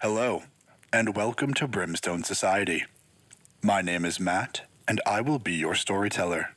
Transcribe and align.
Hello, 0.00 0.44
and 0.92 1.16
welcome 1.16 1.52
to 1.54 1.66
Brimstone 1.66 2.22
Society. 2.22 2.84
My 3.62 3.82
name 3.82 4.04
is 4.04 4.20
Matt, 4.20 4.60
and 4.86 5.00
I 5.04 5.20
will 5.20 5.40
be 5.40 5.54
your 5.54 5.74
storyteller. 5.74 6.54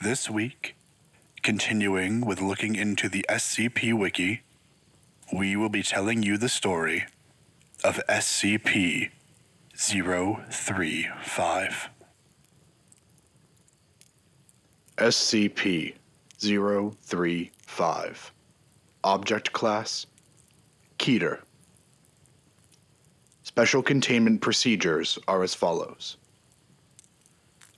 This 0.00 0.30
week, 0.30 0.76
continuing 1.42 2.24
with 2.24 2.40
looking 2.40 2.76
into 2.76 3.08
the 3.08 3.26
SCP 3.28 3.98
Wiki, 3.98 4.42
we 5.32 5.56
will 5.56 5.68
be 5.68 5.82
telling 5.82 6.22
you 6.22 6.38
the 6.38 6.48
story 6.48 7.06
of 7.82 8.00
SCP 8.08 9.10
035. 9.74 11.88
SCP 14.98 15.94
035. 16.38 18.32
Object 19.02 19.52
Class 19.52 20.06
Keter. 20.96 21.40
Special 23.56 23.84
containment 23.84 24.40
procedures 24.40 25.16
are 25.28 25.44
as 25.44 25.54
follows 25.54 26.16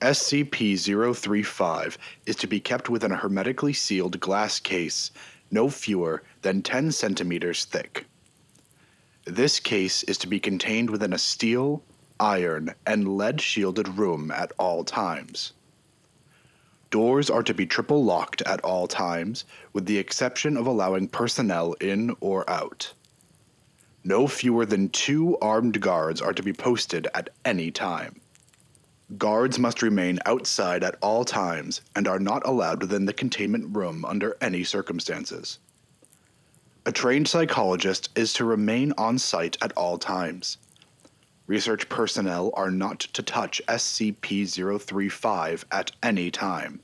SCP 0.01 0.75
035 1.15 1.99
is 2.25 2.35
to 2.37 2.47
be 2.47 2.59
kept 2.59 2.89
within 2.89 3.11
a 3.11 3.15
hermetically 3.15 3.73
sealed 3.73 4.19
glass 4.19 4.59
case 4.59 5.11
no 5.51 5.69
fewer 5.69 6.23
than 6.41 6.63
10 6.63 6.91
centimeters 6.91 7.63
thick. 7.63 8.07
This 9.25 9.59
case 9.59 10.01
is 10.01 10.17
to 10.17 10.27
be 10.27 10.39
contained 10.39 10.89
within 10.89 11.13
a 11.13 11.19
steel, 11.19 11.83
iron, 12.19 12.73
and 12.87 13.15
lead 13.15 13.39
shielded 13.39 13.99
room 13.99 14.31
at 14.31 14.51
all 14.57 14.83
times. 14.83 15.53
Doors 16.89 17.29
are 17.29 17.43
to 17.43 17.53
be 17.53 17.67
triple 17.67 18.03
locked 18.03 18.41
at 18.41 18.61
all 18.61 18.87
times, 18.87 19.45
with 19.73 19.85
the 19.85 19.99
exception 19.99 20.57
of 20.57 20.65
allowing 20.65 21.07
personnel 21.07 21.73
in 21.73 22.15
or 22.19 22.49
out. 22.49 22.93
No 24.03 24.25
fewer 24.25 24.65
than 24.65 24.87
two 24.87 25.37
armed 25.39 25.81
guards 25.81 26.21
are 26.21 26.31
to 26.31 26.41
be 26.41 26.53
posted 26.53 27.07
at 27.13 27.29
any 27.43 27.71
time. 27.71 28.21
Guards 29.17 29.59
must 29.59 29.81
remain 29.81 30.19
outside 30.25 30.83
at 30.83 30.97
all 31.01 31.25
times 31.25 31.81
and 31.93 32.07
are 32.07 32.19
not 32.19 32.45
allowed 32.45 32.81
within 32.81 33.05
the 33.05 33.11
containment 33.11 33.75
room 33.75 34.05
under 34.05 34.37
any 34.39 34.63
circumstances. 34.63 35.59
A 36.85 36.91
trained 36.93 37.27
psychologist 37.27 38.07
is 38.15 38.31
to 38.33 38.45
remain 38.45 38.93
on 38.97 39.17
site 39.17 39.57
at 39.61 39.73
all 39.75 39.97
times. 39.97 40.57
Research 41.45 41.89
personnel 41.89 42.51
are 42.53 42.71
not 42.71 42.99
to 42.99 43.21
touch 43.21 43.61
SCP 43.67 44.47
035 44.81 45.65
at 45.69 45.91
any 46.01 46.31
time. 46.31 46.81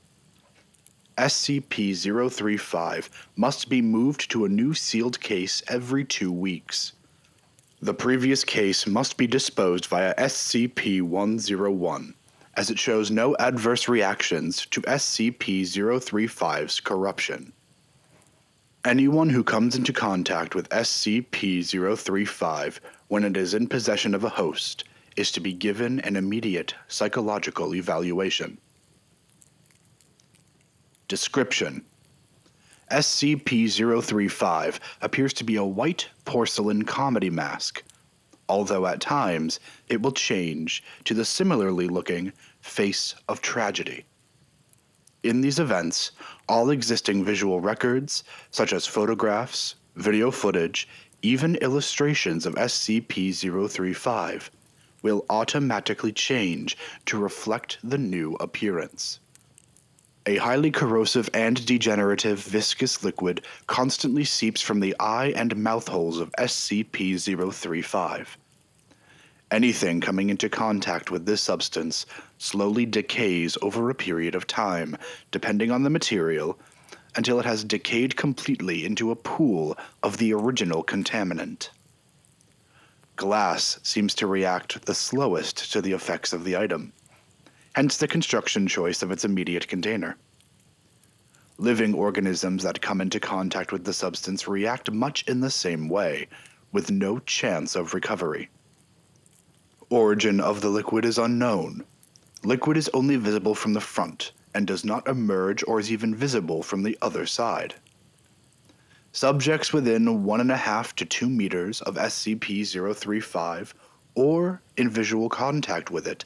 SCP 1.16 1.94
035 2.30 3.28
must 3.36 3.68
be 3.70 3.80
moved 3.80 4.30
to 4.30 4.44
a 4.44 4.48
new 4.48 4.74
sealed 4.74 5.20
case 5.20 5.62
every 5.68 6.04
two 6.04 6.32
weeks. 6.32 6.92
The 7.84 7.92
previous 7.92 8.44
case 8.44 8.86
must 8.86 9.18
be 9.18 9.26
disposed 9.26 9.84
via 9.84 10.14
SCP 10.14 11.02
101, 11.02 12.14
as 12.56 12.70
it 12.70 12.78
shows 12.78 13.10
no 13.10 13.36
adverse 13.36 13.90
reactions 13.90 14.64
to 14.70 14.80
SCP 14.80 15.60
035's 15.60 16.80
corruption. 16.80 17.52
Anyone 18.86 19.28
who 19.28 19.44
comes 19.44 19.76
into 19.76 19.92
contact 19.92 20.54
with 20.54 20.70
SCP 20.70 21.62
035 21.98 22.80
when 23.08 23.22
it 23.22 23.36
is 23.36 23.52
in 23.52 23.66
possession 23.66 24.14
of 24.14 24.24
a 24.24 24.30
host 24.30 24.84
is 25.16 25.30
to 25.32 25.40
be 25.40 25.52
given 25.52 26.00
an 26.00 26.16
immediate 26.16 26.74
psychological 26.88 27.74
evaluation. 27.74 28.56
Description 31.06 31.84
SCP 32.90 34.02
035 34.02 34.78
appears 35.00 35.32
to 35.32 35.44
be 35.44 35.56
a 35.56 35.64
white 35.64 36.08
porcelain 36.24 36.84
comedy 36.84 37.30
mask, 37.30 37.82
although 38.48 38.86
at 38.86 39.00
times 39.00 39.58
it 39.88 40.02
will 40.02 40.12
change 40.12 40.82
to 41.04 41.14
the 41.14 41.24
similarly 41.24 41.88
looking 41.88 42.32
face 42.60 43.14
of 43.28 43.40
tragedy. 43.40 44.04
In 45.22 45.40
these 45.40 45.58
events, 45.58 46.12
all 46.48 46.68
existing 46.68 47.24
visual 47.24 47.60
records, 47.60 48.24
such 48.50 48.74
as 48.74 48.86
photographs, 48.86 49.76
video 49.96 50.30
footage, 50.30 50.86
even 51.22 51.56
illustrations 51.56 52.44
of 52.44 52.54
SCP 52.56 53.34
035, 53.34 54.50
will 55.00 55.24
automatically 55.30 56.12
change 56.12 56.76
to 57.06 57.16
reflect 57.16 57.78
the 57.82 57.96
new 57.96 58.34
appearance. 58.40 59.20
A 60.26 60.36
highly 60.36 60.70
corrosive 60.70 61.28
and 61.34 61.66
degenerative 61.66 62.38
viscous 62.38 63.04
liquid 63.04 63.44
constantly 63.66 64.24
seeps 64.24 64.62
from 64.62 64.80
the 64.80 64.96
eye 64.98 65.34
and 65.36 65.54
mouth 65.54 65.88
holes 65.88 66.18
of 66.18 66.32
SCP 66.38 67.20
035. 67.20 68.38
Anything 69.50 70.00
coming 70.00 70.30
into 70.30 70.48
contact 70.48 71.10
with 71.10 71.26
this 71.26 71.42
substance 71.42 72.06
slowly 72.38 72.86
decays 72.86 73.58
over 73.60 73.90
a 73.90 73.94
period 73.94 74.34
of 74.34 74.46
time, 74.46 74.96
depending 75.30 75.70
on 75.70 75.82
the 75.82 75.90
material, 75.90 76.58
until 77.14 77.38
it 77.38 77.44
has 77.44 77.62
decayed 77.62 78.16
completely 78.16 78.86
into 78.86 79.10
a 79.10 79.16
pool 79.16 79.76
of 80.02 80.16
the 80.16 80.32
original 80.32 80.82
contaminant. 80.82 81.68
Glass 83.16 83.78
seems 83.82 84.14
to 84.14 84.26
react 84.26 84.86
the 84.86 84.94
slowest 84.94 85.70
to 85.70 85.82
the 85.82 85.92
effects 85.92 86.32
of 86.32 86.44
the 86.44 86.56
item 86.56 86.94
hence 87.74 87.96
the 87.96 88.06
construction 88.08 88.66
choice 88.66 89.02
of 89.02 89.10
its 89.10 89.24
immediate 89.24 89.66
container. 89.66 90.16
Living 91.58 91.94
organisms 91.94 92.62
that 92.62 92.80
come 92.80 93.00
into 93.00 93.18
contact 93.18 93.72
with 93.72 93.84
the 93.84 93.92
substance 93.92 94.46
react 94.46 94.90
much 94.90 95.22
in 95.28 95.40
the 95.40 95.50
same 95.50 95.88
way, 95.88 96.28
with 96.72 96.90
no 96.90 97.18
chance 97.20 97.74
of 97.74 97.94
recovery. 97.94 98.48
Origin 99.90 100.40
of 100.40 100.60
the 100.60 100.68
liquid 100.68 101.04
is 101.04 101.18
unknown. 101.18 101.84
Liquid 102.44 102.76
is 102.76 102.90
only 102.94 103.16
visible 103.16 103.54
from 103.54 103.72
the 103.72 103.80
front 103.80 104.32
and 104.54 104.66
does 104.66 104.84
not 104.84 105.08
emerge 105.08 105.64
or 105.66 105.80
is 105.80 105.90
even 105.90 106.14
visible 106.14 106.62
from 106.62 106.82
the 106.82 106.96
other 107.02 107.26
side. 107.26 107.74
Subjects 109.12 109.72
within 109.72 110.04
1.5 110.04 110.92
to 110.94 111.04
2 111.04 111.28
meters 111.28 111.80
of 111.82 111.96
SCP 111.96 112.66
035 112.96 113.74
or 114.14 114.60
in 114.76 114.88
visual 114.88 115.28
contact 115.28 115.90
with 115.90 116.06
it 116.06 116.24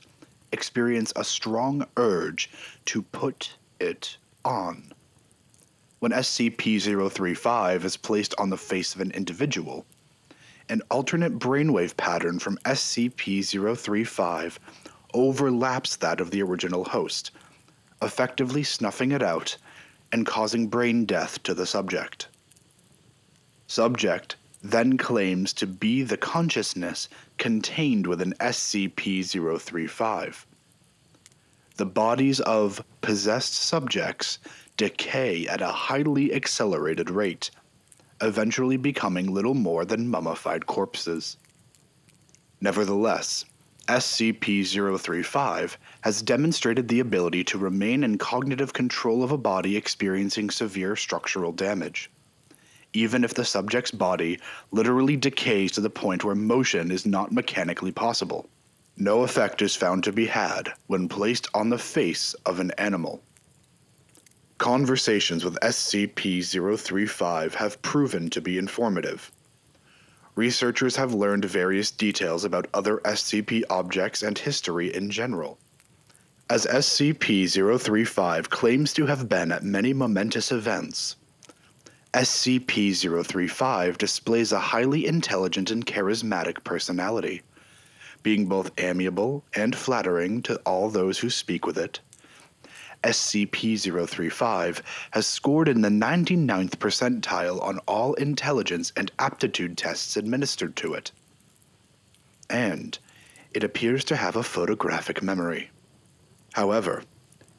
experience 0.53 1.13
a 1.17 1.25
strong 1.25 1.87
urge 1.97 2.51
to 2.87 3.03
put 3.03 3.57
it 3.81 4.17
on. 4.45 4.93
When 6.01 6.13
SCP 6.13 6.81
035 7.11 7.85
is 7.85 7.97
placed 7.97 8.35
on 8.39 8.51
the 8.51 8.57
face 8.57 8.95
of 8.95 9.01
an 9.01 9.11
individual, 9.11 9.85
an 10.69 10.83
alternate 10.91 11.39
brainwave 11.39 11.97
pattern 11.97 12.39
from 12.39 12.59
SCP 12.59 13.43
035 13.77 14.61
overlaps 15.15 15.97
that 15.97 16.21
of 16.21 16.31
the 16.31 16.43
original 16.43 16.85
host, 16.85 17.31
effectively 18.03 18.63
snuffing 18.63 19.13
it 19.13 19.23
out 19.23 19.57
and 20.13 20.27
causing 20.27 20.69
brain 20.69 21.05
death 21.05 21.43
to 21.43 21.55
the 21.55 21.67
subject. 21.67 22.29
Subject 23.67 24.37
then 24.63 24.97
claims 24.99 25.53
to 25.53 25.67
be 25.67 26.03
the 26.03 26.17
consciousness 26.17 27.09
contained 27.39 28.07
within 28.07 28.35
SCP 28.35 29.25
035. 29.61 30.47
The 31.77 31.87
bodies 31.87 32.41
of 32.41 32.85
possessed 33.01 33.55
subjects 33.55 34.39
decay 34.77 35.47
at 35.47 35.63
a 35.63 35.69
highly 35.69 36.35
accelerated 36.35 37.09
rate, 37.09 37.51
eventually 38.21 38.77
becoming 38.77 39.33
little 39.33 39.55
more 39.55 39.85
than 39.85 40.09
mummified 40.09 40.67
corpses. 40.67 41.37
Nevertheless, 42.61 43.45
SCP 43.87 44.67
035 44.99 45.79
has 46.03 46.21
demonstrated 46.21 46.89
the 46.89 47.01
ability 47.01 47.45
to 47.45 47.59
remain 47.59 48.05
in 48.05 48.19
cognitive 48.19 48.73
control 48.73 49.23
of 49.23 49.33
a 49.33 49.39
body 49.39 49.77
experiencing 49.77 50.51
severe 50.51 50.97
structural 50.97 51.53
damage 51.53 52.11
even 53.03 53.23
if 53.23 53.35
the 53.35 53.45
subject's 53.45 53.93
body 53.93 54.39
literally 54.73 55.17
decays 55.17 55.71
to 55.73 55.81
the 55.81 55.89
point 55.89 56.25
where 56.25 56.35
motion 56.35 56.91
is 56.91 57.07
not 57.07 57.31
mechanically 57.31 57.93
possible. 57.93 58.49
No 58.97 59.23
effect 59.23 59.63
is 59.63 59.77
found 59.77 60.03
to 60.05 60.13
be 60.13 60.27
had 60.27 60.73
when 60.89 61.09
placed 61.09 61.47
on 61.55 61.71
the 61.71 61.79
face 61.79 62.35
of 62.45 62.59
an 62.59 62.73
animal. 62.73 63.23
Conversations 64.59 65.45
with 65.45 65.61
SCP 65.61 66.43
035 66.45 67.55
have 67.55 67.81
proven 67.81 68.29
to 68.31 68.41
be 68.41 68.59
informative. 68.59 69.31
Researchers 70.35 70.97
have 70.97 71.15
learned 71.15 71.45
various 71.45 71.93
details 71.93 72.45
about 72.45 72.67
other 72.75 72.99
SCP 73.05 73.63
objects 73.71 74.25
and 74.25 74.37
history 74.37 74.93
in 74.93 75.11
general. 75.11 75.59
As 76.51 76.67
SCP 76.67 77.49
035 77.81 78.51
claims 78.51 78.93
to 78.95 79.07
have 79.07 79.29
been 79.29 79.53
at 79.53 79.63
many 79.63 79.93
momentous 79.93 80.51
events, 80.51 81.15
SCP 82.15 82.97
035 83.27 83.99
displays 83.99 84.51
a 84.51 84.59
highly 84.59 85.07
intelligent 85.07 85.71
and 85.71 85.85
charismatic 85.85 86.65
personality, 86.65 87.43
being 88.23 88.47
both 88.47 88.71
amiable 88.79 89.45
and 89.55 89.77
flattering 89.77 90.41
to 90.43 90.57
all 90.65 90.89
those 90.89 91.19
who 91.19 91.29
speak 91.29 91.67
with 91.67 91.77
it. 91.77 92.01
SCP 93.05 93.79
035 93.79 94.83
has 95.11 95.27
scored 95.27 95.69
in 95.69 95.83
the 95.83 95.91
99th 95.91 96.77
percentile 96.77 97.63
on 97.63 97.79
all 97.81 98.15
intelligence 98.15 98.91
and 98.97 99.13
aptitude 99.19 99.77
tests 99.77 100.17
administered 100.17 100.77
to 100.77 100.95
it. 100.95 101.13
And 102.49 102.99
it 103.53 103.63
appears 103.63 104.03
to 104.05 104.17
have 104.17 104.35
a 104.35 104.43
photographic 104.43 105.23
memory. 105.23 105.71
However, 106.55 107.03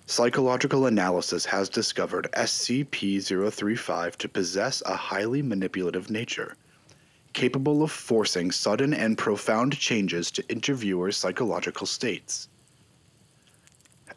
psychological 0.10 0.88
analysis 0.88 1.46
has 1.46 1.70
discovered 1.70 2.28
SCP 2.34 3.22
035 3.24 4.18
to 4.18 4.28
possess 4.28 4.82
a 4.88 4.96
highly 4.96 5.44
manipulative 5.44 6.10
nature, 6.10 6.56
capable 7.34 7.84
of 7.84 7.92
forcing 7.92 8.50
sudden 8.50 8.92
and 8.92 9.20
profound 9.20 9.78
changes 9.78 10.32
to 10.32 10.50
interviewers' 10.50 11.16
psychological 11.16 11.86
states. 11.86 12.50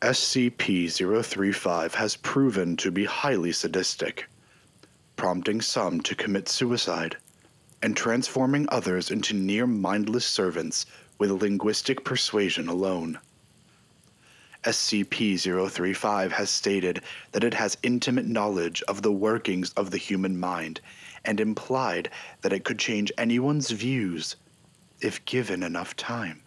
SCP 0.00 0.90
035 0.90 1.94
has 1.94 2.16
proven 2.16 2.74
to 2.78 2.90
be 2.90 3.04
highly 3.04 3.52
sadistic, 3.52 4.24
prompting 5.16 5.60
some 5.60 6.00
to 6.00 6.14
commit 6.14 6.48
suicide 6.48 7.18
and 7.82 7.94
transforming 7.94 8.66
others 8.70 9.10
into 9.10 9.34
near 9.34 9.66
mindless 9.66 10.24
servants 10.24 10.86
with 11.18 11.30
linguistic 11.30 12.02
persuasion 12.02 12.66
alone. 12.66 13.18
SCP 14.64 15.38
035 15.40 16.32
has 16.32 16.50
stated 16.50 17.02
that 17.32 17.42
it 17.42 17.54
has 17.54 17.76
intimate 17.82 18.26
knowledge 18.26 18.82
of 18.82 19.02
the 19.02 19.12
workings 19.12 19.72
of 19.72 19.90
the 19.90 19.98
human 19.98 20.38
mind 20.38 20.80
and 21.24 21.40
implied 21.40 22.10
that 22.42 22.52
it 22.52 22.64
could 22.64 22.78
change 22.78 23.10
anyone's 23.18 23.70
views 23.70 24.36
if 25.00 25.24
given 25.24 25.62
enough 25.62 25.96
time. 25.96 26.42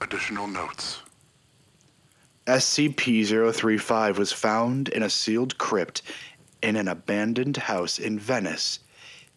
Additional 0.00 0.48
notes. 0.48 1.00
SCP 2.46 3.24
035 3.26 4.18
was 4.18 4.32
found 4.32 4.88
in 4.88 5.04
a 5.04 5.10
sealed 5.10 5.56
crypt 5.58 6.02
in 6.62 6.74
an 6.74 6.88
abandoned 6.88 7.56
house 7.56 7.98
in 7.98 8.18
Venice 8.18 8.80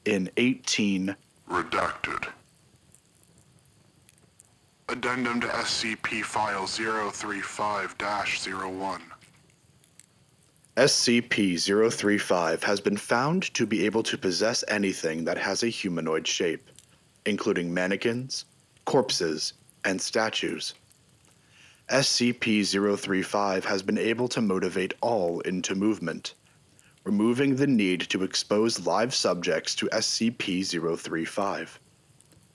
in 0.06 0.32
18. 0.38 1.16
Redacted. 1.50 2.30
Addendum 4.89 5.39
to 5.39 5.47
SCP 5.47 6.24
File 6.24 6.68
035 6.68 7.95
01. 7.97 9.01
SCP 10.75 11.94
035 11.94 12.63
has 12.63 12.81
been 12.81 12.97
found 12.97 13.53
to 13.53 13.65
be 13.65 13.85
able 13.85 14.03
to 14.03 14.18
possess 14.18 14.62
anything 14.68 15.24
that 15.24 15.38
has 15.38 15.63
a 15.63 15.68
humanoid 15.68 16.27
shape, 16.27 16.69
including 17.25 17.74
mannequins, 17.74 18.44
corpses, 18.83 19.53
and 19.85 20.01
statues. 20.01 20.74
SCP 21.89 22.65
035 23.00 23.63
has 23.63 23.81
been 23.81 23.97
able 23.97 24.27
to 24.27 24.41
motivate 24.41 24.95
all 25.00 25.39
into 25.41 25.75
movement, 25.75 26.33
removing 27.06 27.56
the 27.56 27.68
need 27.68 28.01
to 28.01 28.24
expose 28.24 28.85
live 28.85 29.15
subjects 29.15 29.75
to 29.75 29.88
SCP 29.94 30.65
035. 30.65 31.80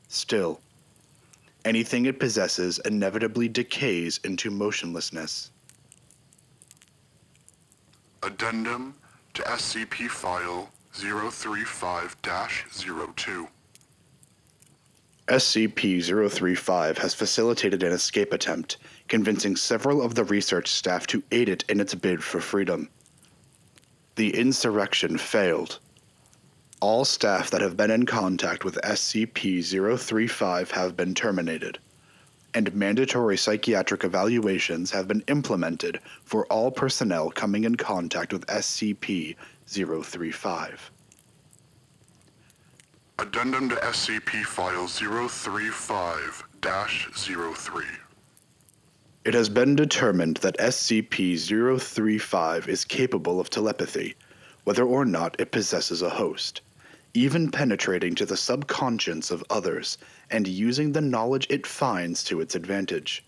Still, 0.08 0.60
anything 1.68 2.06
it 2.06 2.18
possesses 2.18 2.80
inevitably 2.86 3.46
decays 3.46 4.18
into 4.24 4.50
motionlessness. 4.50 5.50
Addendum 8.22 8.94
to 9.34 9.42
SCP 9.42 10.08
File 10.08 10.70
035 10.92 12.16
02. 12.22 13.48
SCP 15.28 16.30
035 16.30 16.98
has 16.98 17.12
facilitated 17.12 17.82
an 17.82 17.92
escape 17.92 18.32
attempt, 18.32 18.78
convincing 19.08 19.54
several 19.54 20.00
of 20.00 20.14
the 20.14 20.24
research 20.24 20.68
staff 20.68 21.06
to 21.06 21.22
aid 21.30 21.50
it 21.50 21.64
in 21.68 21.80
its 21.80 21.94
bid 21.94 22.24
for 22.24 22.40
freedom. 22.40 22.88
The 24.16 24.34
insurrection 24.34 25.18
failed. 25.18 25.80
All 26.80 27.04
staff 27.04 27.50
that 27.50 27.60
have 27.60 27.76
been 27.76 27.90
in 27.90 28.06
contact 28.06 28.64
with 28.64 28.78
SCP 28.84 29.64
035 29.98 30.70
have 30.70 30.96
been 30.96 31.12
terminated, 31.12 31.80
and 32.54 32.72
mandatory 32.72 33.36
psychiatric 33.36 34.04
evaluations 34.04 34.92
have 34.92 35.08
been 35.08 35.24
implemented 35.26 35.98
for 36.22 36.46
all 36.46 36.70
personnel 36.70 37.30
coming 37.30 37.64
in 37.64 37.74
contact 37.74 38.32
with 38.32 38.46
SCP 38.46 39.34
035. 39.66 40.92
Addendum 43.18 43.68
to 43.70 43.74
SCP 43.74 44.44
File 44.44 44.86
035 44.86 46.44
03. 46.62 47.84
It 49.24 49.34
has 49.34 49.48
been 49.48 49.74
determined 49.74 50.36
that 50.38 50.56
SCP 50.58 51.80
035 51.80 52.68
is 52.68 52.84
capable 52.84 53.40
of 53.40 53.50
telepathy, 53.50 54.14
whether 54.62 54.84
or 54.84 55.04
not 55.04 55.34
it 55.40 55.50
possesses 55.50 56.02
a 56.02 56.10
host, 56.10 56.60
even 57.14 57.50
penetrating 57.50 58.14
to 58.14 58.26
the 58.26 58.36
subconscious 58.36 59.30
of 59.30 59.44
others 59.50 59.98
and 60.30 60.46
using 60.46 60.92
the 60.92 61.00
knowledge 61.00 61.46
it 61.50 61.66
finds 61.66 62.22
to 62.24 62.40
its 62.40 62.54
advantage. 62.54 63.24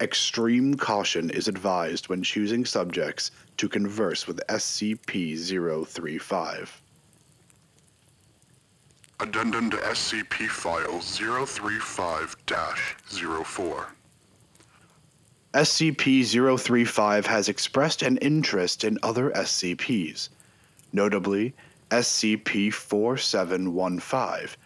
Extreme 0.00 0.76
caution 0.76 1.28
is 1.30 1.48
advised 1.48 2.08
when 2.08 2.22
choosing 2.22 2.64
subjects 2.64 3.30
to 3.58 3.68
converse 3.68 4.26
with 4.26 4.40
SCP 4.48 5.36
035. 5.86 6.82
Addendum 9.20 9.70
to 9.70 9.76
SCP 9.76 10.48
File 10.48 11.00
035 11.00 12.36
04. 13.44 13.86
SCP 15.52 16.58
035 16.58 17.26
has 17.26 17.48
expressed 17.48 18.02
an 18.02 18.16
interest 18.18 18.84
in 18.84 18.98
other 19.02 19.30
SCPs, 19.32 20.30
notably 20.92 21.52
SCP 21.90 22.72
4715 22.72 24.56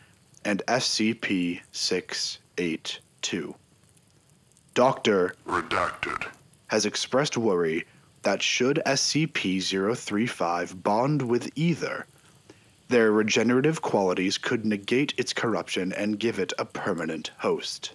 and 0.44 0.62
SCP 0.68 1.60
682. 1.72 3.54
Dr. 4.74 5.34
Redacted. 5.46 6.26
has 6.66 6.84
expressed 6.84 7.36
worry 7.36 7.86
that 8.22 8.42
should 8.42 8.82
SCP 8.84 9.62
035 9.96 10.82
bond 10.82 11.22
with 11.22 11.50
either, 11.54 12.06
their 12.88 13.12
regenerative 13.12 13.80
qualities 13.80 14.36
could 14.36 14.66
negate 14.66 15.14
its 15.16 15.32
corruption 15.32 15.92
and 15.92 16.18
give 16.18 16.38
it 16.38 16.52
a 16.58 16.64
permanent 16.64 17.30
host. 17.38 17.94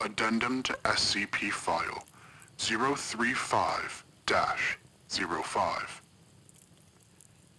Addendum 0.00 0.62
to 0.64 0.72
SCP 0.84 1.50
File 1.50 2.04
035 2.58 4.04
05. 4.28 6.02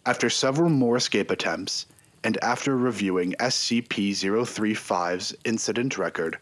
After 0.05 0.29
several 0.29 0.69
more 0.69 0.97
escape 0.97 1.31
attempts, 1.31 1.85
and 2.25 2.37
after 2.43 2.75
reviewing 2.75 3.35
SCP 3.39 4.11
035's 4.11 5.33
incident 5.45 5.97
record, 5.97 6.37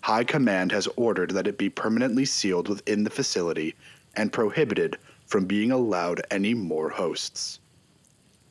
High 0.00 0.24
Command 0.24 0.72
has 0.72 0.88
ordered 0.96 1.32
that 1.32 1.46
it 1.46 1.58
be 1.58 1.68
permanently 1.68 2.24
sealed 2.24 2.68
within 2.68 3.04
the 3.04 3.10
facility 3.10 3.74
and 4.14 4.32
prohibited 4.32 4.96
from 5.26 5.44
being 5.44 5.70
allowed 5.70 6.22
any 6.30 6.54
more 6.54 6.88
hosts. 6.88 7.60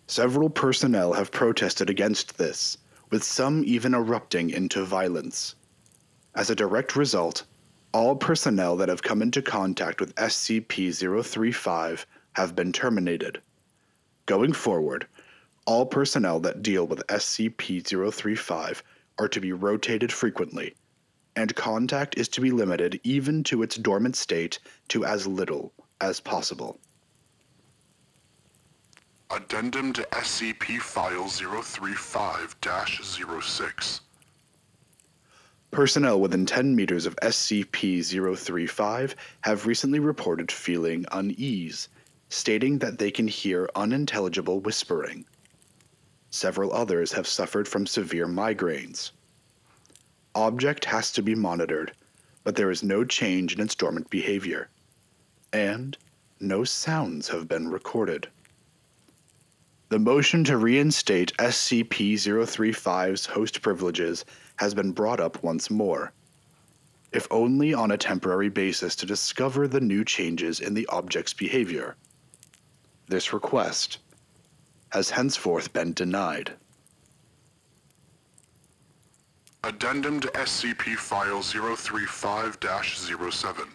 Several 0.05 0.51
personnel 0.51 1.13
have 1.13 1.31
protested 1.31 1.89
against 1.89 2.37
this, 2.37 2.77
with 3.09 3.23
some 3.23 3.63
even 3.65 3.95
erupting 3.95 4.51
into 4.51 4.85
violence. 4.85 5.55
As 6.35 6.51
a 6.51 6.55
direct 6.55 6.95
result, 6.95 7.45
all 7.93 8.15
personnel 8.15 8.77
that 8.77 8.89
have 8.89 9.01
come 9.01 9.23
into 9.23 9.41
contact 9.41 9.99
with 9.99 10.13
SCP 10.15 10.93
035 10.93 12.05
have 12.33 12.55
been 12.55 12.71
terminated. 12.71 13.41
Going 14.25 14.53
forward, 14.53 15.07
all 15.65 15.85
personnel 15.85 16.39
that 16.39 16.63
deal 16.63 16.87
with 16.87 17.05
SCP 17.07 17.85
035 17.85 18.83
are 19.19 19.27
to 19.27 19.39
be 19.39 19.51
rotated 19.51 20.11
frequently, 20.11 20.75
and 21.35 21.55
contact 21.55 22.17
is 22.17 22.27
to 22.29 22.41
be 22.41 22.51
limited 22.51 22.99
even 23.03 23.43
to 23.43 23.61
its 23.61 23.75
dormant 23.75 24.15
state 24.15 24.59
to 24.87 25.05
as 25.05 25.27
little 25.27 25.73
as 26.01 26.19
possible. 26.19 26.79
Addendum 29.31 29.93
to 29.93 30.03
SCP 30.11 30.79
File 30.79 31.27
035 31.27 32.55
06. 33.41 34.01
Personnel 35.71 36.21
within 36.21 36.45
10 36.45 36.75
meters 36.75 37.05
of 37.05 37.15
SCP 37.17 38.37
035 38.37 39.15
have 39.41 39.65
recently 39.65 39.99
reported 39.99 40.51
feeling 40.51 41.05
unease, 41.11 41.89
stating 42.29 42.79
that 42.79 42.97
they 42.99 43.11
can 43.11 43.27
hear 43.27 43.69
unintelligible 43.75 44.59
whispering. 44.59 45.25
Several 46.31 46.73
others 46.73 47.11
have 47.13 47.27
suffered 47.27 47.67
from 47.67 47.85
severe 47.87 48.27
migraines. 48.27 49.11
Object 50.35 50.85
has 50.85 51.11
to 51.13 51.21
be 51.21 51.35
monitored, 51.35 51.93
but 52.43 52.55
there 52.55 52.71
is 52.71 52.83
no 52.83 53.05
change 53.05 53.53
in 53.53 53.61
its 53.61 53.75
dormant 53.75 54.09
behavior. 54.09 54.69
And 55.53 55.97
no 56.39 56.63
sounds 56.63 57.29
have 57.29 57.47
been 57.47 57.69
recorded. 57.69 58.27
The 59.89 59.99
motion 59.99 60.43
to 60.45 60.57
reinstate 60.57 61.31
SCP 61.37 62.15
035's 62.15 63.27
host 63.27 63.61
privileges 63.61 64.25
has 64.57 64.73
been 64.73 64.91
brought 64.91 65.19
up 65.21 65.41
once 65.43 65.69
more. 65.69 66.11
if 67.15 67.27
only 67.31 67.73
on 67.73 67.91
a 67.91 67.97
temporary 67.97 68.49
basis 68.49 68.93
to 68.93 69.05
discover 69.05 69.69
the 69.69 69.79
new 69.79 70.03
changes 70.03 70.59
in 70.59 70.73
the 70.73 70.85
object's 70.87 71.33
behavior. 71.33 71.95
This 73.07 73.33
request 73.33 73.99
has 74.89 75.11
henceforth 75.11 75.73
been 75.73 75.93
denied. 75.93 76.53
Addendum 79.63 80.19
to 80.19 80.27
SCP 80.29 80.95
File 80.95 81.41
035 81.41 82.57
07. 83.31 83.67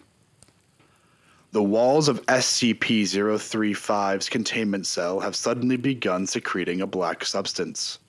The 1.51 1.63
walls 1.63 2.07
of 2.07 2.25
SCP 2.27 3.03
035's 3.03 4.29
containment 4.29 4.87
cell 4.87 5.19
have 5.19 5.35
suddenly 5.35 5.75
begun 5.75 6.25
secreting 6.25 6.79
a 6.79 6.87
black 6.87 7.25
substance. 7.25 7.99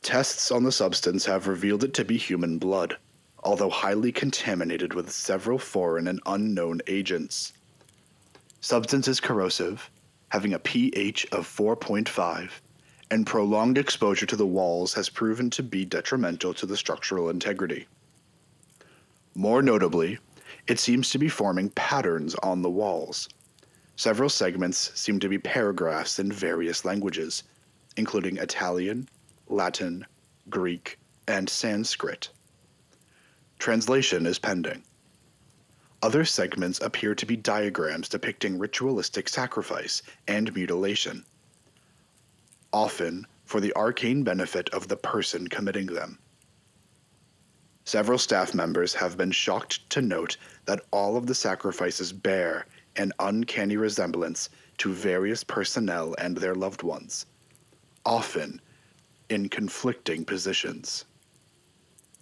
Tests 0.00 0.50
on 0.50 0.64
the 0.64 0.72
substance 0.72 1.26
have 1.26 1.48
revealed 1.48 1.84
it 1.84 1.92
to 1.94 2.04
be 2.04 2.16
human 2.16 2.58
blood, 2.58 2.96
although 3.44 3.68
highly 3.68 4.10
contaminated 4.10 4.94
with 4.94 5.10
several 5.10 5.58
foreign 5.58 6.08
and 6.08 6.20
unknown 6.24 6.80
agents. 6.86 7.52
Substance 8.60 9.06
is 9.06 9.20
corrosive, 9.20 9.90
having 10.28 10.54
a 10.54 10.58
pH 10.58 11.26
of 11.32 11.46
4.5, 11.46 12.50
and 13.10 13.26
prolonged 13.26 13.78
exposure 13.78 14.26
to 14.26 14.36
the 14.36 14.46
walls 14.46 14.94
has 14.94 15.08
proven 15.08 15.50
to 15.50 15.62
be 15.62 15.84
detrimental 15.84 16.52
to 16.54 16.66
the 16.66 16.76
structural 16.76 17.30
integrity. 17.30 17.86
More 19.34 19.62
notably, 19.62 20.18
it 20.66 20.78
seems 20.78 21.10
to 21.10 21.18
be 21.18 21.28
forming 21.28 21.70
patterns 21.70 22.34
on 22.36 22.62
the 22.62 22.70
walls. 22.70 23.28
Several 23.94 24.28
segments 24.28 24.98
seem 24.98 25.20
to 25.20 25.28
be 25.28 25.38
paragraphs 25.38 26.18
in 26.18 26.32
various 26.32 26.84
languages, 26.84 27.44
including 27.96 28.36
Italian, 28.36 29.08
Latin, 29.48 30.04
Greek, 30.50 30.98
and 31.28 31.48
Sanskrit. 31.48 32.28
Translation 33.58 34.26
is 34.26 34.38
pending. 34.38 34.82
Other 36.02 36.24
segments 36.24 36.80
appear 36.80 37.14
to 37.14 37.26
be 37.26 37.36
diagrams 37.36 38.08
depicting 38.08 38.58
ritualistic 38.58 39.28
sacrifice 39.28 40.02
and 40.28 40.54
mutilation, 40.54 41.24
often 42.72 43.26
for 43.44 43.60
the 43.60 43.74
arcane 43.74 44.22
benefit 44.22 44.68
of 44.70 44.88
the 44.88 44.96
person 44.96 45.48
committing 45.48 45.86
them. 45.86 46.18
Several 47.84 48.18
staff 48.18 48.52
members 48.52 48.94
have 48.94 49.16
been 49.16 49.30
shocked 49.30 49.88
to 49.90 50.02
note 50.02 50.36
that 50.64 50.84
all 50.90 51.16
of 51.16 51.26
the 51.26 51.34
sacrifices 51.34 52.12
bear 52.12 52.66
an 52.96 53.12
uncanny 53.20 53.76
resemblance 53.76 54.48
to 54.78 54.92
various 54.92 55.44
personnel 55.44 56.14
and 56.18 56.36
their 56.36 56.54
loved 56.54 56.82
ones, 56.82 57.26
often 58.04 58.60
in 59.28 59.48
conflicting 59.48 60.24
positions. 60.24 61.04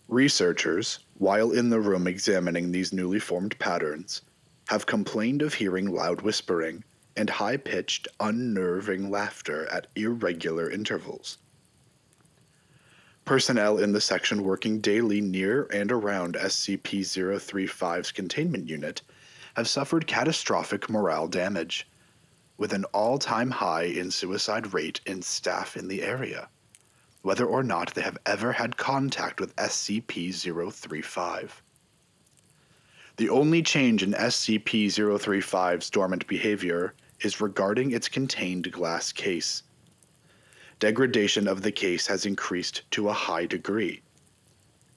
Researchers, 0.08 1.00
while 1.18 1.52
in 1.52 1.70
the 1.70 1.80
room 1.80 2.06
examining 2.06 2.72
these 2.72 2.92
newly 2.92 3.18
formed 3.18 3.58
patterns, 3.58 4.22
have 4.68 4.86
complained 4.86 5.42
of 5.42 5.54
hearing 5.54 5.92
loud 5.92 6.22
whispering 6.22 6.82
and 7.16 7.30
high 7.30 7.56
pitched, 7.56 8.08
unnerving 8.20 9.10
laughter 9.10 9.66
at 9.66 9.86
irregular 9.94 10.68
intervals. 10.68 11.38
Personnel 13.24 13.78
in 13.78 13.92
the 13.92 14.00
section 14.00 14.42
working 14.42 14.80
daily 14.80 15.20
near 15.20 15.64
and 15.72 15.90
around 15.90 16.34
SCP 16.34 17.00
035's 17.00 18.12
containment 18.12 18.68
unit 18.68 19.00
have 19.54 19.68
suffered 19.68 20.06
catastrophic 20.06 20.90
morale 20.90 21.28
damage, 21.28 21.88
with 22.58 22.72
an 22.72 22.84
all 22.86 23.18
time 23.18 23.50
high 23.50 23.84
in 23.84 24.10
suicide 24.10 24.74
rate 24.74 25.00
in 25.06 25.22
staff 25.22 25.76
in 25.76 25.88
the 25.88 26.02
area, 26.02 26.48
whether 27.24 27.46
or 27.46 27.62
not 27.62 27.94
they 27.94 28.02
have 28.02 28.18
ever 28.26 28.52
had 28.52 28.76
contact 28.76 29.40
with 29.40 29.56
SCP 29.56 30.32
035. 30.72 31.62
The 33.16 33.30
only 33.30 33.62
change 33.62 34.02
in 34.02 34.12
SCP 34.12 34.86
035's 34.86 35.88
dormant 35.88 36.26
behavior 36.26 36.94
is 37.20 37.40
regarding 37.40 37.90
its 37.90 38.08
contained 38.08 38.70
glass 38.70 39.10
case 39.10 39.62
degradation 40.80 41.48
of 41.48 41.62
the 41.62 41.72
case 41.72 42.06
has 42.06 42.26
increased 42.26 42.82
to 42.90 43.08
a 43.08 43.12
high 43.14 43.46
degree. 43.46 44.02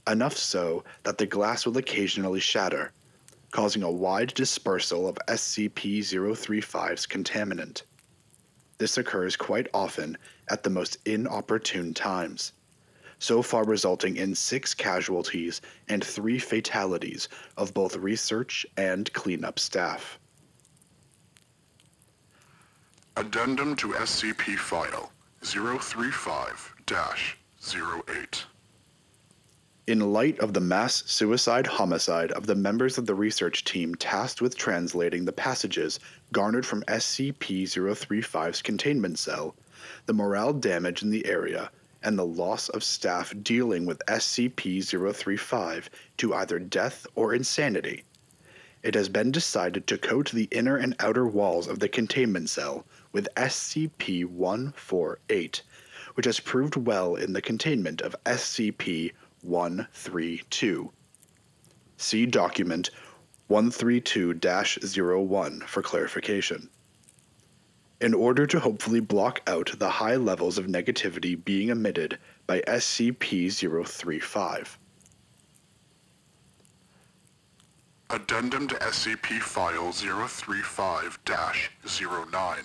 Enough 0.06 0.36
so 0.36 0.84
that 1.04 1.18
the 1.18 1.26
glass 1.26 1.66
will 1.66 1.78
occasionally 1.78 2.42
shatter, 2.42 2.92
causing 3.52 3.84
a 3.84 3.90
wide 3.90 4.34
dispersal 4.34 5.08
of 5.08 5.18
SCP 5.30 6.00
035's 6.00 7.08
contaminant. 7.08 7.84
This 8.78 8.98
occurs 8.98 9.36
quite 9.36 9.68
often 9.74 10.18
at 10.50 10.64
the 10.64 10.70
most 10.70 10.98
inopportune 11.06 11.94
times, 11.94 12.54
so 13.20 13.42
far 13.42 13.64
resulting 13.64 14.18
in 14.18 14.36
six 14.36 14.74
casualties 14.74 15.62
and 15.88 16.04
three 16.04 16.38
fatalities 16.38 17.28
of 17.58 17.74
both 17.74 17.96
research 17.96 18.66
and 18.78 19.12
cleanup 19.14 19.58
staff. 19.58 20.20
Addendum 23.16 23.76
to 23.78 23.94
SCP 23.94 24.58
File 24.58 25.12
035 25.42 26.76
08. 26.88 28.46
In 29.88 30.12
light 30.12 30.38
of 30.40 30.54
the 30.54 30.60
mass 30.60 31.02
suicide 31.06 31.66
homicide 31.66 32.34
of 32.34 32.46
the 32.46 32.56
members 32.56 32.98
of 32.98 33.06
the 33.06 33.16
research 33.16 33.64
team 33.64 33.96
tasked 33.96 34.42
with 34.42 34.58
translating 34.58 35.24
the 35.24 35.32
passages 35.32 35.98
garnered 36.34 36.66
from 36.66 36.84
SCP 36.90 37.64
035's 37.64 38.62
containment 38.62 39.18
cell, 39.18 39.56
the 40.06 40.14
morale 40.14 40.52
damage 40.52 41.04
in 41.04 41.10
the 41.10 41.26
area, 41.26 41.72
and 42.04 42.20
the 42.20 42.26
loss 42.26 42.68
of 42.68 42.84
staff 42.84 43.34
dealing 43.42 43.86
with 43.86 44.06
SCP 44.10 44.84
035 44.84 45.90
to 46.18 46.34
either 46.34 46.60
death 46.60 47.08
or 47.16 47.34
insanity, 47.34 48.04
it 48.84 48.94
has 48.94 49.08
been 49.08 49.32
decided 49.32 49.88
to 49.88 49.98
coat 49.98 50.32
the 50.32 50.50
inner 50.52 50.76
and 50.76 50.98
outer 51.00 51.26
walls 51.26 51.66
of 51.66 51.80
the 51.80 51.88
containment 51.88 52.50
cell 52.50 52.86
with 53.14 53.30
SCP 53.38 54.26
148, 54.26 55.62
which 56.16 56.26
has 56.26 56.42
proved 56.42 56.76
well 56.76 57.16
in 57.16 57.32
the 57.32 57.42
containment 57.42 58.02
of 58.02 58.22
SCP 58.26 59.14
132. 59.42 60.92
See 61.98 62.26
document 62.26 62.90
132 63.48 64.40
01 64.40 65.60
for 65.62 65.82
clarification. 65.82 66.70
In 68.00 68.14
order 68.14 68.46
to 68.46 68.60
hopefully 68.60 69.00
block 69.00 69.42
out 69.48 69.72
the 69.80 69.90
high 69.90 70.16
levels 70.16 70.58
of 70.58 70.68
negativity 70.68 71.44
being 71.44 71.70
emitted 71.70 72.20
by 72.46 72.62
SCP 72.62 73.52
035. 73.52 74.78
Addendum 78.10 78.68
to 78.70 78.76
SCP 78.76 79.42
File 79.42 79.92
035 79.92 81.20
09. 81.26 82.58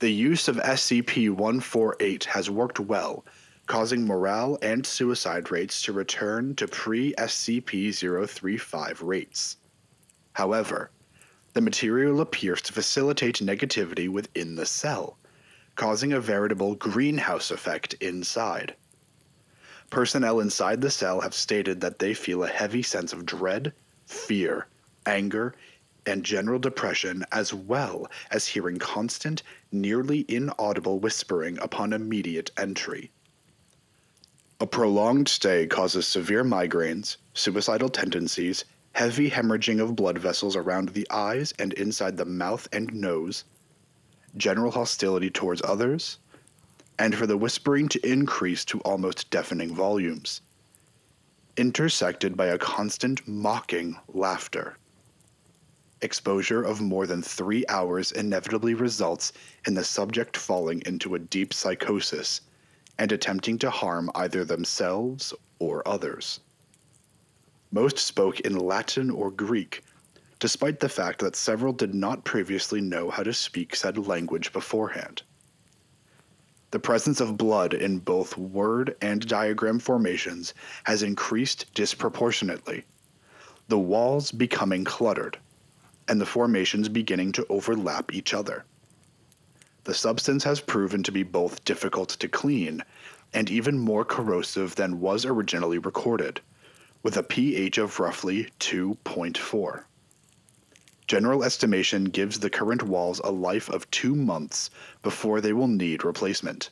The 0.00 0.10
use 0.10 0.48
of 0.48 0.56
SCP 0.56 1.28
148 1.28 2.24
has 2.24 2.50
worked 2.50 2.80
well, 2.80 3.24
causing 3.70 4.04
morale 4.04 4.58
and 4.62 4.84
suicide 4.84 5.52
rates 5.52 5.80
to 5.80 5.92
return 5.92 6.56
to 6.56 6.66
pre 6.66 7.14
SCP 7.14 7.94
035 7.94 9.00
rates. 9.00 9.58
However, 10.32 10.90
the 11.52 11.60
material 11.60 12.20
appears 12.20 12.60
to 12.62 12.72
facilitate 12.72 13.36
negativity 13.36 14.08
within 14.08 14.56
the 14.56 14.66
cell, 14.66 15.18
causing 15.76 16.12
a 16.12 16.18
veritable 16.18 16.74
greenhouse 16.74 17.52
effect 17.52 17.94
inside. 18.00 18.74
Personnel 19.88 20.40
inside 20.40 20.80
the 20.80 20.90
cell 20.90 21.20
have 21.20 21.32
stated 21.32 21.80
that 21.80 22.00
they 22.00 22.12
feel 22.12 22.42
a 22.42 22.48
heavy 22.48 22.82
sense 22.82 23.12
of 23.12 23.24
dread, 23.24 23.72
fear, 24.04 24.66
anger, 25.06 25.54
and 26.04 26.24
general 26.24 26.58
depression, 26.58 27.24
as 27.30 27.54
well 27.54 28.10
as 28.32 28.48
hearing 28.48 28.80
constant, 28.80 29.44
nearly 29.70 30.24
inaudible 30.26 30.98
whispering 30.98 31.56
upon 31.60 31.92
immediate 31.92 32.50
entry. 32.56 33.12
A 34.62 34.66
prolonged 34.66 35.26
stay 35.26 35.66
causes 35.66 36.06
severe 36.06 36.44
migraines, 36.44 37.16
suicidal 37.32 37.88
tendencies, 37.88 38.66
heavy 38.92 39.30
hemorrhaging 39.30 39.80
of 39.80 39.96
blood 39.96 40.18
vessels 40.18 40.54
around 40.54 40.90
the 40.90 41.10
eyes 41.10 41.54
and 41.58 41.72
inside 41.72 42.18
the 42.18 42.26
mouth 42.26 42.68
and 42.70 42.92
nose, 42.92 43.44
general 44.36 44.72
hostility 44.72 45.30
towards 45.30 45.62
others, 45.64 46.18
and 46.98 47.14
for 47.14 47.26
the 47.26 47.38
whispering 47.38 47.88
to 47.88 48.06
increase 48.06 48.62
to 48.66 48.80
almost 48.80 49.30
deafening 49.30 49.74
volumes, 49.74 50.42
intersected 51.56 52.36
by 52.36 52.48
a 52.48 52.58
constant 52.58 53.26
mocking 53.26 53.96
laughter. 54.08 54.76
Exposure 56.02 56.62
of 56.62 56.82
more 56.82 57.06
than 57.06 57.22
three 57.22 57.64
hours 57.70 58.12
inevitably 58.12 58.74
results 58.74 59.32
in 59.66 59.72
the 59.72 59.84
subject 59.84 60.36
falling 60.36 60.82
into 60.84 61.14
a 61.14 61.18
deep 61.18 61.54
psychosis 61.54 62.42
and 63.00 63.12
attempting 63.12 63.56
to 63.56 63.70
harm 63.70 64.10
either 64.14 64.44
themselves 64.44 65.32
or 65.58 65.82
others. 65.88 66.40
Most 67.72 67.96
spoke 67.96 68.40
in 68.40 68.54
Latin 68.54 69.10
or 69.10 69.30
Greek, 69.30 69.82
despite 70.38 70.80
the 70.80 70.88
fact 70.88 71.20
that 71.20 71.34
several 71.34 71.72
did 71.72 71.94
not 71.94 72.24
previously 72.24 72.82
know 72.82 73.08
how 73.08 73.22
to 73.22 73.32
speak 73.32 73.74
said 73.74 73.96
language 73.96 74.52
beforehand. 74.52 75.22
The 76.72 76.78
presence 76.78 77.20
of 77.20 77.38
blood 77.38 77.72
in 77.72 78.00
both 78.00 78.36
word 78.36 78.94
and 79.00 79.26
diagram 79.26 79.78
formations 79.78 80.52
has 80.84 81.02
increased 81.02 81.72
disproportionately, 81.72 82.84
the 83.68 83.78
walls 83.78 84.30
becoming 84.30 84.84
cluttered, 84.84 85.38
and 86.06 86.20
the 86.20 86.26
formations 86.26 86.90
beginning 86.90 87.32
to 87.32 87.46
overlap 87.48 88.12
each 88.12 88.34
other. 88.34 88.66
The 89.84 89.94
substance 89.94 90.44
has 90.44 90.60
proven 90.60 91.02
to 91.04 91.12
be 91.12 91.22
both 91.22 91.64
difficult 91.64 92.10
to 92.10 92.28
clean 92.28 92.84
and 93.32 93.50
even 93.50 93.78
more 93.78 94.04
corrosive 94.04 94.74
than 94.74 95.00
was 95.00 95.24
originally 95.24 95.78
recorded, 95.78 96.40
with 97.02 97.16
a 97.16 97.22
pH 97.22 97.78
of 97.78 97.98
roughly 97.98 98.50
2.4. 98.60 99.84
General 101.06 101.42
estimation 101.42 102.04
gives 102.04 102.38
the 102.38 102.50
current 102.50 102.82
walls 102.82 103.20
a 103.24 103.30
life 103.30 103.68
of 103.70 103.90
two 103.90 104.14
months 104.14 104.70
before 105.02 105.40
they 105.40 105.52
will 105.52 105.66
need 105.66 106.04
replacement. 106.04 106.70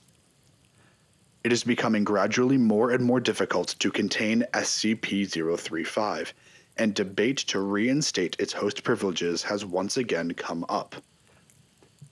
It 1.42 1.52
is 1.52 1.64
becoming 1.64 2.04
gradually 2.04 2.58
more 2.58 2.90
and 2.90 3.04
more 3.04 3.20
difficult 3.20 3.74
to 3.78 3.90
contain 3.90 4.44
SCP 4.52 5.28
035, 5.58 6.34
and 6.76 6.94
debate 6.94 7.38
to 7.38 7.60
reinstate 7.60 8.36
its 8.38 8.52
host 8.52 8.84
privileges 8.84 9.42
has 9.44 9.64
once 9.64 9.96
again 9.96 10.34
come 10.34 10.64
up. 10.68 10.96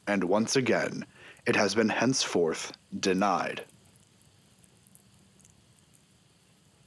And 0.07 0.25
once 0.25 0.57
again, 0.57 1.07
it 1.47 1.57
has 1.57 1.75
been 1.75 1.89
henceforth 1.89 2.73
denied. 3.01 3.65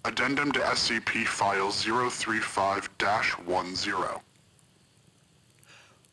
Addendum 0.05 0.51
to 0.53 0.59
SCP 0.59 1.25
File 1.25 1.71
035-10. 1.71 4.21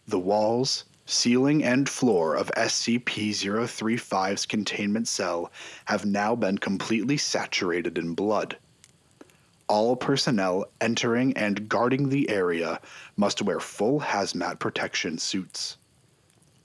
The 0.09 0.19
walls, 0.19 0.85
ceiling, 1.05 1.63
and 1.65 1.89
floor 1.89 2.35
of 2.35 2.51
SCP 2.57 3.31
035's 3.31 4.45
containment 4.45 5.07
cell 5.09 5.53
have 5.85 6.05
now 6.05 6.35
been 6.35 6.59
completely 6.59 7.17
saturated 7.17 7.97
in 7.97 8.15
blood. 8.15 8.59
All 9.69 9.95
personnel 9.97 10.65
entering 10.81 11.37
and 11.37 11.69
guarding 11.69 12.09
the 12.09 12.29
area 12.29 12.81
must 13.17 13.43
wear 13.43 13.61
full 13.61 14.01
hazmat 14.01 14.59
protection 14.59 15.19
suits. 15.19 15.77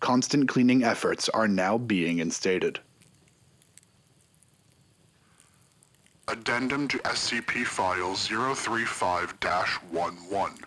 Constant 0.01 0.49
cleaning 0.49 0.83
efforts 0.83 1.29
are 1.29 1.47
now 1.47 1.77
being 1.77 2.17
instated. 2.17 2.79
Addendum 6.27 6.87
to 6.87 6.97
SCP 6.99 7.65
File 7.65 8.15
035-11. 8.15 10.63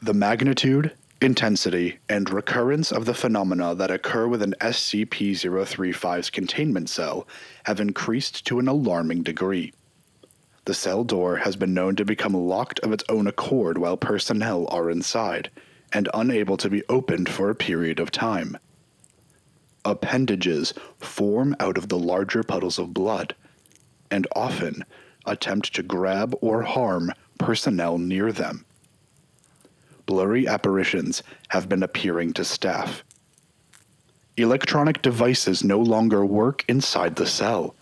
The 0.00 0.14
magnitude, 0.14 0.92
intensity, 1.20 1.98
and 2.08 2.30
recurrence 2.30 2.92
of 2.92 3.06
the 3.06 3.14
phenomena 3.14 3.74
that 3.74 3.90
occur 3.90 4.28
within 4.28 4.54
SCP 4.60 5.32
035's 5.32 6.30
containment 6.30 6.88
cell 6.88 7.26
have 7.64 7.80
increased 7.80 8.46
to 8.46 8.60
an 8.60 8.68
alarming 8.68 9.24
degree. 9.24 9.72
The 10.64 10.74
cell 10.74 11.02
door 11.02 11.38
has 11.38 11.56
been 11.56 11.74
known 11.74 11.96
to 11.96 12.04
become 12.04 12.34
locked 12.34 12.78
of 12.80 12.92
its 12.92 13.04
own 13.08 13.26
accord 13.26 13.78
while 13.78 13.96
personnel 13.96 14.68
are 14.70 14.90
inside, 14.90 15.50
and 15.92 16.08
unable 16.14 16.56
to 16.56 16.70
be 16.70 16.82
opened 16.88 17.28
for 17.28 17.50
a 17.50 17.54
period 17.54 18.00
of 18.00 18.10
time. 18.10 18.56
Appendages 19.84 20.74
form 20.98 21.54
out 21.60 21.78
of 21.78 21.88
the 21.88 21.98
larger 21.98 22.42
puddles 22.42 22.78
of 22.78 22.94
blood, 22.94 23.34
and 24.10 24.26
often 24.34 24.84
attempt 25.24 25.74
to 25.74 25.82
grab 25.82 26.34
or 26.40 26.62
harm 26.62 27.12
personnel 27.38 27.98
near 27.98 28.32
them 28.32 28.64
blurry 30.06 30.46
apparitions 30.46 31.22
have 31.48 31.68
been 31.68 31.82
appearing 31.82 32.32
to 32.32 32.44
staff. 32.44 33.04
Electronic 34.36 35.02
devices 35.02 35.64
no 35.64 35.78
longer 35.78 36.24
work 36.24 36.64
inside 36.68 37.16
the 37.16 37.26
cell, 37.26 37.74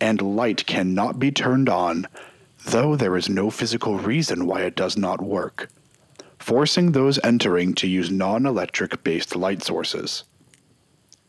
and 0.00 0.22
light 0.22 0.64
cannot 0.66 1.18
be 1.18 1.30
turned 1.30 1.68
on, 1.68 2.06
though 2.66 2.94
there 2.96 3.16
is 3.16 3.28
no 3.28 3.50
physical 3.50 3.98
reason 3.98 4.46
why 4.46 4.62
it 4.62 4.76
does 4.76 4.96
not 4.96 5.20
work, 5.20 5.68
forcing 6.42 6.92
those 6.92 7.18
entering 7.24 7.74
to 7.74 7.86
use 7.86 8.10
non 8.10 8.44
electric 8.44 9.02
based 9.04 9.36
light 9.36 9.62
sources. 9.62 10.24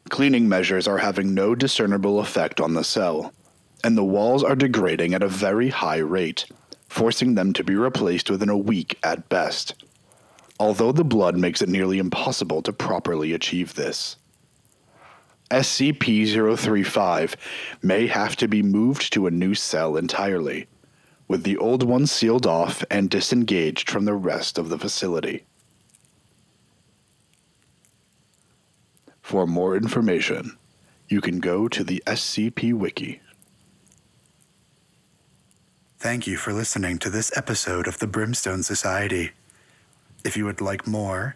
Cleaning 0.09 0.49
measures 0.49 0.87
are 0.87 0.97
having 0.97 1.33
no 1.33 1.55
discernible 1.55 2.19
effect 2.19 2.59
on 2.59 2.73
the 2.73 2.83
cell, 2.83 3.33
and 3.83 3.97
the 3.97 4.03
walls 4.03 4.43
are 4.43 4.55
degrading 4.55 5.13
at 5.13 5.23
a 5.23 5.27
very 5.27 5.69
high 5.69 5.97
rate, 5.97 6.45
forcing 6.87 7.35
them 7.35 7.53
to 7.53 7.63
be 7.63 7.75
replaced 7.75 8.29
within 8.29 8.49
a 8.49 8.57
week 8.57 8.97
at 9.03 9.29
best 9.29 9.75
although 10.59 10.91
the 10.91 11.03
blood 11.03 11.37
makes 11.37 11.61
it 11.61 11.69
nearly 11.69 11.99
impossible 11.99 12.61
to 12.61 12.73
properly 12.73 13.33
achieve 13.33 13.73
this. 13.73 14.17
SCP 15.51 16.57
035 16.57 17.35
may 17.81 18.07
have 18.07 18.35
to 18.37 18.47
be 18.47 18.63
moved 18.63 19.13
to 19.13 19.27
a 19.27 19.31
new 19.31 19.53
cell 19.53 19.97
entirely, 19.97 20.67
with 21.33 21.41
the 21.41 21.57
old 21.57 21.81
one 21.81 22.05
sealed 22.05 22.45
off 22.45 22.83
and 22.91 23.09
disengaged 23.09 23.89
from 23.89 24.05
the 24.05 24.13
rest 24.13 24.59
of 24.59 24.69
the 24.69 24.77
facility. 24.77 25.43
For 29.19 29.47
more 29.47 29.75
information, 29.75 30.59
you 31.09 31.21
can 31.21 31.39
go 31.39 31.67
to 31.67 31.83
the 31.83 32.03
SCP 32.05 32.71
Wiki. 32.75 33.19
Thank 35.97 36.27
you 36.27 36.37
for 36.37 36.53
listening 36.53 36.99
to 36.99 37.09
this 37.09 37.35
episode 37.35 37.87
of 37.87 37.97
the 37.97 38.05
Brimstone 38.05 38.61
Society. 38.61 39.31
If 40.23 40.37
you 40.37 40.45
would 40.45 40.61
like 40.61 40.85
more, 40.85 41.35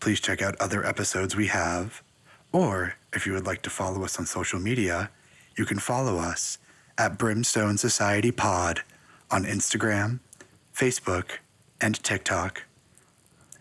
please 0.00 0.18
check 0.18 0.42
out 0.42 0.56
other 0.56 0.84
episodes 0.84 1.36
we 1.36 1.46
have. 1.46 2.02
Or 2.50 2.96
if 3.12 3.28
you 3.28 3.32
would 3.34 3.46
like 3.46 3.62
to 3.62 3.70
follow 3.70 4.02
us 4.02 4.18
on 4.18 4.26
social 4.26 4.58
media, 4.58 5.10
you 5.56 5.64
can 5.64 5.78
follow 5.78 6.16
us 6.18 6.58
at 6.98 7.16
Brimstone 7.16 7.78
Society 7.78 8.32
Pod 8.32 8.82
on 9.30 9.44
Instagram, 9.44 10.20
Facebook, 10.74 11.38
and 11.80 12.02
TikTok. 12.02 12.62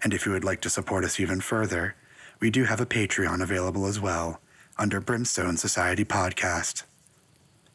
And 0.04 0.14
if 0.14 0.26
you 0.26 0.32
would 0.32 0.44
like 0.44 0.62
to 0.62 0.70
support 0.70 1.04
us 1.04 1.20
even 1.20 1.42
further, 1.42 1.96
we 2.40 2.50
do 2.52 2.66
have 2.66 2.82
a 2.82 2.86
Patreon 2.86 3.42
available 3.42 3.86
as 3.86 4.00
well 4.00 4.42
under 4.78 5.00
Brimstone 5.00 5.58
Society 5.58 6.06
Podcast. 6.06 6.84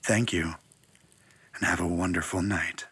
Thank 0.02 0.32
you, 0.32 0.54
and 1.54 1.64
have 1.64 1.80
a 1.80 1.86
wonderful 1.86 2.42
night. 2.42 2.86